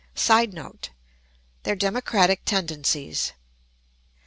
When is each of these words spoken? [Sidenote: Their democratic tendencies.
[Sidenote: 0.15 0.89
Their 1.61 1.75
democratic 1.75 2.43
tendencies. 2.43 3.33